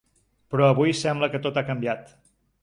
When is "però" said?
0.53-0.69